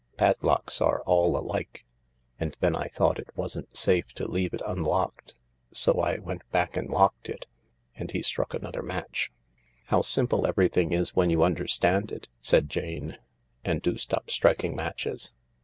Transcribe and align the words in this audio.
Padlocks 0.17 0.81
are 0.81 1.03
all 1.03 1.37
alike. 1.37 1.85
And 2.39 2.57
then 2.59 2.75
I 2.75 2.87
thought 2.87 3.19
it 3.19 3.29
wasn't 3.37 3.77
safe 3.77 4.07
to 4.13 4.25
leave 4.25 4.51
it 4.51 4.61
unlocked, 4.65 5.35
so 5.71 5.99
I 5.99 6.17
went 6.17 6.41
back 6.49 6.75
and 6.75 6.89
locked 6.89 7.29
it." 7.29 7.45
And 7.95 8.09
he 8.09 8.23
struck 8.23 8.55
another 8.55 8.81
match. 8.81 9.31
^" 9.83 9.83
How 9.91 10.01
simple 10.01 10.47
everything 10.47 10.91
is 10.91 11.15
when 11.15 11.29
you 11.29 11.43
understand 11.43 12.11
it," 12.11 12.29
said 12.41 12.67
Jane;" 12.67 13.19
and 13.63 13.83
do 13.83 13.95
stop 13.99 14.31
striking 14.31 14.75
matches. 14.75 15.33